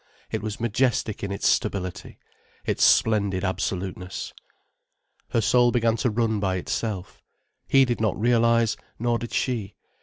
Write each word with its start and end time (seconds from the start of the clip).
It 0.31 0.41
was 0.41 0.59
majestic 0.59 1.23
in 1.23 1.31
its 1.31 1.47
stability, 1.47 2.17
its 2.65 2.83
splendid 2.83 3.43
absoluteness. 3.43 4.33
Her 5.29 5.41
soul 5.41 5.71
began 5.71 5.95
to 5.97 6.09
run 6.09 6.39
by 6.39 6.55
itself. 6.55 7.21
He 7.67 7.85
did 7.85 8.01
not 8.01 8.19
realize, 8.19 8.75
nor 8.97 9.19
did 9.19 9.31
she. 9.31 9.75